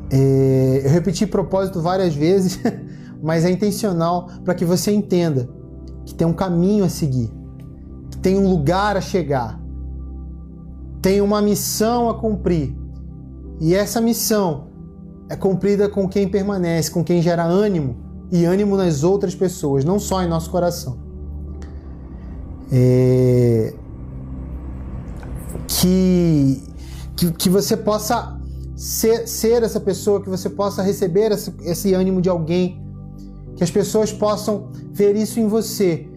É, 0.10 0.82
eu 0.86 0.90
repeti 0.90 1.28
propósito 1.28 1.82
várias 1.82 2.16
vezes, 2.16 2.60
mas 3.22 3.44
é 3.44 3.52
intencional 3.52 4.30
para 4.44 4.56
que 4.56 4.64
você 4.64 4.92
entenda 4.92 5.50
que 6.06 6.14
tem 6.14 6.25
um 6.25 6.34
caminho 6.34 6.86
a 6.86 6.90
seguir, 6.90 7.32
que 8.10 8.18
tem 8.18 8.38
um 8.38 8.48
lugar 8.48 8.96
a 8.96 9.02
chegar 9.02 9.60
tem 11.06 11.22
uma 11.22 11.40
missão 11.40 12.10
a 12.10 12.16
cumprir. 12.16 12.76
E 13.62 13.76
essa 13.76 14.02
missão 14.02 14.70
é 15.30 15.36
cumprida 15.36 15.88
com 15.88 16.10
quem 16.10 16.28
permanece, 16.28 16.90
com 16.90 17.04
quem 17.04 17.22
gera 17.22 17.44
ânimo 17.44 17.96
e 18.32 18.44
ânimo 18.44 18.76
nas 18.76 19.04
outras 19.04 19.36
pessoas, 19.36 19.86
não 19.86 20.00
só 20.00 20.24
em 20.24 20.28
nosso 20.28 20.50
coração. 20.50 20.98
É... 22.72 23.72
Que, 25.68 26.64
que, 27.16 27.32
que 27.34 27.50
você 27.50 27.78
possa 27.78 28.42
ser, 28.76 29.28
ser 29.28 29.62
essa 29.62 29.80
pessoa, 29.80 30.20
que 30.24 30.28
você 30.28 30.50
possa 30.50 30.82
receber 30.82 31.32
esse, 31.32 31.54
esse 31.62 31.94
ânimo 31.94 32.20
de 32.20 32.30
alguém, 32.30 32.84
que 33.56 33.64
as 33.64 33.70
pessoas 33.70 34.12
possam 34.12 34.72
ver 34.92 35.16
isso 35.16 35.40
em 35.40 35.48
você 35.48 36.10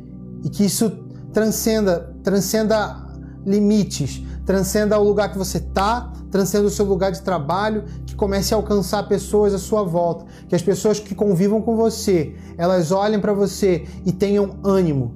e 0.43 0.49
que 0.49 0.65
isso 0.65 0.89
transcenda, 1.31 2.17
transcenda 2.23 3.07
limites, 3.45 4.27
transcenda 4.49 4.99
o 4.99 5.05
lugar 5.05 5.31
que 5.31 5.37
você 5.37 5.59
está, 5.59 6.11
transcenda 6.31 6.67
o 6.67 6.71
seu 6.71 6.87
lugar 6.87 7.13
de 7.13 7.21
trabalho, 7.21 7.85
que 8.07 8.15
comece 8.15 8.55
a 8.55 8.57
alcançar 8.57 9.07
pessoas 9.07 9.53
à 9.53 9.59
sua 9.59 9.83
volta, 9.83 10.25
que 10.49 10.55
as 10.55 10.63
pessoas 10.63 10.99
que 10.99 11.15
convivam 11.15 11.61
com 11.61 11.77
você, 11.77 12.35
elas 12.57 12.91
olhem 12.91 13.21
para 13.21 13.35
você 13.35 13.85
e 14.07 14.11
tenham 14.11 14.57
ânimo, 14.65 15.13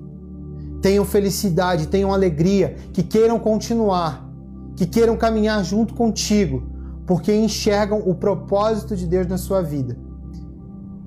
tenham 0.82 1.02
felicidade, 1.06 1.88
tenham 1.88 2.12
alegria, 2.12 2.76
que 2.92 3.02
queiram 3.02 3.38
continuar, 3.38 4.30
que 4.76 4.84
queiram 4.84 5.16
caminhar 5.16 5.64
junto 5.64 5.94
contigo, 5.94 6.64
porque 7.06 7.34
enxergam 7.34 8.02
o 8.04 8.14
propósito 8.14 8.94
de 8.94 9.06
Deus 9.06 9.26
na 9.26 9.38
sua 9.38 9.62
vida 9.62 9.96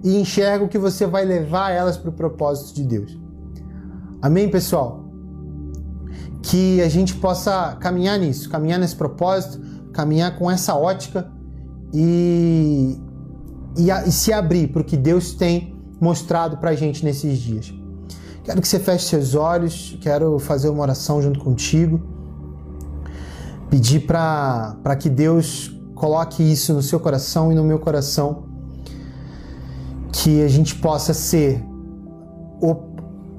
e 0.04 0.20
enxergam 0.20 0.68
que 0.68 0.80
você 0.80 1.06
vai 1.06 1.26
levar 1.26 1.70
elas 1.70 1.96
para 1.96 2.10
o 2.10 2.14
propósito 2.14 2.74
de 2.74 2.86
Deus. 2.86 3.20
Amém, 4.20 4.50
pessoal? 4.50 5.05
Que 6.48 6.82
a 6.82 6.90
gente 6.90 7.16
possa 7.16 7.76
caminhar 7.80 8.20
nisso, 8.20 8.50
caminhar 8.50 8.80
nesse 8.80 8.96
propósito, 8.96 9.60
caminhar 9.92 10.38
com 10.38 10.50
essa 10.50 10.76
ótica 10.76 11.28
e, 11.94 13.00
e, 13.76 13.90
e 13.90 14.12
se 14.12 14.32
abrir 14.32 14.68
para 14.68 14.82
o 14.82 14.86
que 14.86 14.96
Deus 14.96 15.34
tem 15.34 15.76
mostrado 16.00 16.58
para 16.58 16.70
a 16.70 16.76
gente 16.76 17.04
nesses 17.04 17.40
dias. 17.40 17.74
Quero 18.44 18.62
que 18.62 18.68
você 18.68 18.78
feche 18.78 19.06
seus 19.06 19.34
olhos, 19.34 19.98
quero 20.02 20.38
fazer 20.38 20.70
uma 20.70 20.84
oração 20.84 21.20
junto 21.20 21.40
contigo, 21.40 22.00
pedir 23.72 24.02
para 24.02 24.96
que 25.00 25.10
Deus 25.10 25.76
coloque 25.96 26.44
isso 26.44 26.72
no 26.74 26.82
seu 26.82 27.00
coração 27.00 27.52
e 27.52 27.56
no 27.56 27.64
meu 27.64 27.80
coração, 27.80 28.44
que 30.12 30.44
a 30.44 30.48
gente 30.48 30.76
possa 30.76 31.12
ser, 31.12 31.64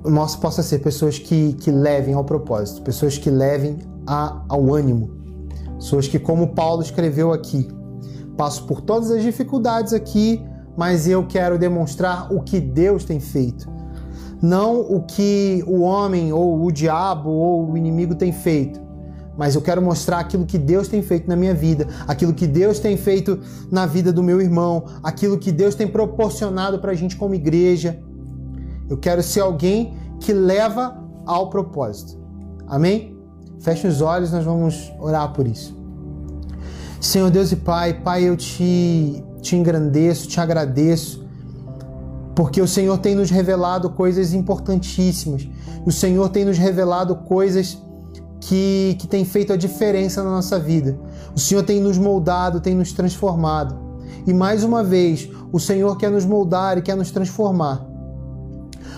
nós 0.09 0.37
possa 0.37 0.63
ser 0.63 0.79
pessoas 0.79 1.19
que, 1.19 1.55
que 1.55 1.71
levem 1.71 2.15
ao 2.15 2.25
propósito, 2.25 2.83
pessoas 2.83 3.19
que 3.19 3.31
levem 3.31 3.79
a, 4.07 4.43
ao 4.49 4.75
ânimo, 4.75 5.11
pessoas 5.77 6.09
que, 6.09 6.19
como 6.19 6.49
Paulo 6.49 6.83
escreveu 6.83 7.33
aqui, 7.33 7.69
passo 8.37 8.67
por 8.67 8.81
todas 8.81 9.11
as 9.11 9.23
dificuldades 9.23 9.93
aqui, 9.93 10.45
mas 10.77 11.09
eu 11.09 11.27
quero 11.27 11.59
demonstrar 11.59 12.33
o 12.33 12.43
que 12.43 12.61
Deus 12.61 13.05
tem 13.05 13.21
feito 13.21 13.77
não 14.41 14.81
o 14.81 15.03
que 15.03 15.65
o 15.67 15.81
homem 15.81 16.33
ou 16.33 16.65
o 16.65 16.71
diabo 16.71 17.31
ou 17.31 17.71
o 17.71 17.77
inimigo 17.77 18.15
tem 18.15 18.33
feito, 18.33 18.81
mas 19.37 19.55
eu 19.55 19.63
quero 19.63 19.83
mostrar 19.83 20.19
aquilo 20.19 20.47
que 20.47 20.59
Deus 20.59 20.89
tem 20.89 21.03
feito 21.03 21.29
na 21.29 21.37
minha 21.37 21.55
vida, 21.55 21.87
aquilo 22.07 22.33
que 22.33 22.47
Deus 22.47 22.79
tem 22.79 22.97
feito 22.97 23.39
na 23.71 23.87
vida 23.87 24.13
do 24.13 24.23
meu 24.23 24.41
irmão, 24.41 24.85
aquilo 25.03 25.39
que 25.39 25.53
Deus 25.53 25.75
tem 25.75 25.87
proporcionado 25.87 26.79
para 26.79 26.93
a 26.93 26.95
gente 26.95 27.17
como 27.17 27.35
igreja. 27.35 28.01
Eu 28.89 28.97
quero 28.97 29.23
ser 29.23 29.41
alguém 29.41 29.97
que 30.21 30.33
leva 30.33 30.97
ao 31.25 31.51
propósito. 31.51 32.19
Amém? 32.67 33.17
Feche 33.61 33.87
os 33.87 34.01
olhos, 34.01 34.33
nós 34.33 34.45
vamos 34.45 34.93
orar 34.99 35.33
por 35.33 35.47
isso. 35.47 35.77
Senhor 37.01 37.31
Deus 37.31 37.53
e 37.53 37.57
Pai, 37.57 37.95
Pai, 37.95 38.25
eu 38.25 38.37
te, 38.37 39.23
te 39.41 39.57
engrandeço, 39.57 40.29
te 40.29 40.41
agradeço 40.41 41.27
porque 42.37 42.61
o 42.61 42.69
Senhor 42.69 42.99
tem 42.99 43.15
nos 43.15 43.31
revelado 43.31 43.89
coisas 43.91 44.35
importantíssimas. 44.35 45.49
O 45.87 45.91
Senhor 45.91 46.29
tem 46.29 46.45
nos 46.45 46.59
revelado 46.59 47.17
coisas 47.17 47.79
que, 48.41 48.95
que 48.99 49.07
têm 49.07 49.25
feito 49.25 49.55
a 49.55 49.57
diferença 49.57 50.23
na 50.23 50.31
nossa 50.31 50.59
vida. 50.59 50.99
O 51.35 51.41
Senhor 51.41 51.63
tem 51.63 51.81
nos 51.81 51.97
moldado, 51.97 52.61
tem 52.61 52.75
nos 52.75 52.93
transformado. 52.93 53.75
E 54.27 54.35
mais 54.35 54.63
uma 54.63 54.85
vez, 54.85 55.31
o 55.51 55.59
Senhor 55.59 55.97
quer 55.97 56.11
nos 56.11 56.27
moldar 56.27 56.77
e 56.77 56.83
quer 56.83 56.95
nos 56.95 57.11
transformar, 57.11 57.87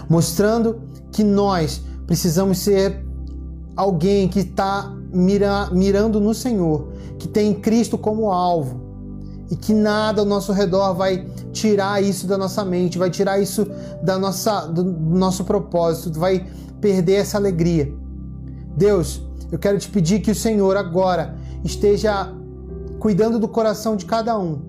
mostrando 0.08 0.80
que 1.12 1.22
nós 1.22 1.82
precisamos 2.06 2.58
ser 2.58 3.04
alguém 3.76 4.28
que 4.28 4.40
está 4.40 4.92
mira, 5.12 5.68
mirando 5.70 6.20
no 6.20 6.34
Senhor, 6.34 6.88
que 7.18 7.28
tem 7.28 7.54
Cristo 7.54 7.98
como 7.98 8.30
alvo 8.30 8.88
e 9.50 9.56
que 9.56 9.72
nada 9.72 10.20
ao 10.20 10.26
nosso 10.26 10.52
redor 10.52 10.94
vai 10.94 11.26
tirar 11.52 12.02
isso 12.02 12.26
da 12.26 12.36
nossa 12.36 12.64
mente, 12.64 12.98
vai 12.98 13.10
tirar 13.10 13.40
isso 13.40 13.66
da 14.02 14.18
nossa, 14.18 14.66
do 14.66 14.84
nosso 14.84 15.44
propósito, 15.44 16.18
vai 16.18 16.46
perder 16.80 17.14
essa 17.14 17.38
alegria. 17.38 17.92
Deus, 18.76 19.22
eu 19.50 19.58
quero 19.58 19.78
te 19.78 19.88
pedir 19.88 20.20
que 20.20 20.30
o 20.30 20.34
Senhor 20.34 20.76
agora 20.76 21.34
esteja 21.64 22.32
cuidando 22.98 23.38
do 23.38 23.48
coração 23.48 23.96
de 23.96 24.04
cada 24.04 24.38
um 24.38 24.67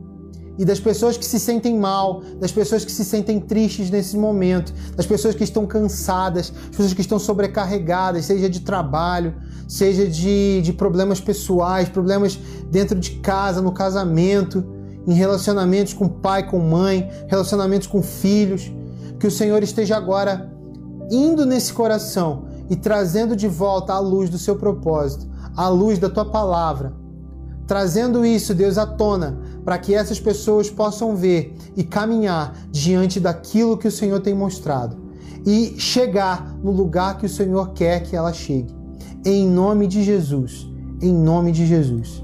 e 0.59 0.65
das 0.65 0.77
pessoas 0.77 1.15
que 1.15 1.23
se 1.23 1.39
sentem 1.39 1.79
mal, 1.79 2.21
das 2.37 2.51
pessoas 2.51 2.83
que 2.83 2.91
se 2.91 3.05
sentem 3.05 3.39
tristes 3.39 3.89
nesse 3.89 4.17
momento, 4.17 4.73
das 4.93 5.05
pessoas 5.05 5.33
que 5.33 5.43
estão 5.45 5.65
cansadas, 5.65 6.49
das 6.49 6.69
pessoas 6.71 6.93
que 6.93 6.99
estão 6.99 7.17
sobrecarregadas, 7.17 8.25
seja 8.25 8.49
de 8.49 8.59
trabalho, 8.59 9.33
seja 9.69 10.05
de, 10.05 10.61
de 10.61 10.73
problemas 10.73 11.21
pessoais, 11.21 11.87
problemas 11.87 12.37
dentro 12.69 12.99
de 12.99 13.11
casa, 13.21 13.61
no 13.61 13.71
casamento, 13.71 14.61
em 15.07 15.13
relacionamentos 15.13 15.93
com 15.93 16.09
pai, 16.09 16.45
com 16.45 16.59
mãe, 16.59 17.09
relacionamentos 17.27 17.87
com 17.87 18.03
filhos. 18.03 18.69
Que 19.17 19.27
o 19.27 19.31
Senhor 19.31 19.63
esteja 19.63 19.95
agora 19.95 20.51
indo 21.09 21.45
nesse 21.45 21.71
coração 21.71 22.47
e 22.69 22.75
trazendo 22.75 23.33
de 23.33 23.47
volta 23.47 23.93
a 23.93 23.99
luz 23.99 24.29
do 24.29 24.37
seu 24.37 24.57
propósito, 24.57 25.25
a 25.55 25.69
luz 25.69 25.97
da 25.97 26.09
tua 26.09 26.25
palavra. 26.25 26.93
Trazendo 27.65 28.25
isso, 28.25 28.55
Deus, 28.55 28.79
à 28.79 28.85
tona, 28.87 29.39
para 29.69 29.77
que 29.77 29.93
essas 29.93 30.19
pessoas 30.19 30.67
possam 30.67 31.15
ver 31.15 31.55
e 31.77 31.83
caminhar 31.83 32.55
diante 32.71 33.19
daquilo 33.19 33.77
que 33.77 33.87
o 33.87 33.91
Senhor 33.91 34.19
tem 34.19 34.33
mostrado 34.33 34.97
e 35.45 35.75
chegar 35.77 36.55
no 36.63 36.71
lugar 36.71 37.19
que 37.19 37.27
o 37.27 37.29
Senhor 37.29 37.71
quer 37.73 38.01
que 38.01 38.15
ela 38.15 38.33
chegue. 38.33 38.75
Em 39.23 39.47
nome 39.47 39.85
de 39.85 40.01
Jesus. 40.01 40.67
Em 40.99 41.13
nome 41.13 41.51
de 41.51 41.67
Jesus. 41.67 42.23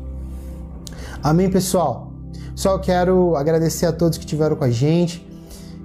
Amém, 1.22 1.48
pessoal? 1.48 2.12
Só 2.56 2.80
quero 2.80 3.36
agradecer 3.36 3.86
a 3.86 3.92
todos 3.92 4.18
que 4.18 4.26
estiveram 4.26 4.56
com 4.56 4.64
a 4.64 4.72
gente. 4.72 5.24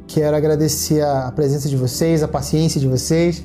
Quero 0.07 0.35
agradecer 0.35 1.05
a 1.05 1.31
presença 1.31 1.69
de 1.69 1.77
vocês, 1.77 2.23
a 2.23 2.29
paciência 2.29 2.81
de 2.81 2.89
vocês 2.89 3.45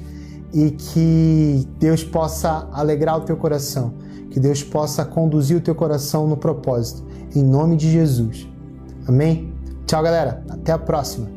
e 0.54 0.71
que 0.71 1.67
Deus 1.78 2.01
possa 2.01 2.65
alegrar 2.71 3.17
o 3.17 3.21
teu 3.25 3.36
coração, 3.36 3.93
que 4.32 4.39
Deus 4.39 4.63
possa 4.63 5.04
conduzir 5.04 5.58
o 5.58 5.60
teu 5.60 5.75
coração 5.75 6.25
no 6.25 6.38
propósito 6.38 7.04
em 7.36 7.43
nome 7.43 7.76
de 7.76 7.91
Jesus. 7.91 8.48
Amém? 9.08 9.54
Tchau, 9.86 10.02
galera. 10.02 10.43
Até 10.50 10.71
a 10.71 10.80
próxima. 10.80 11.35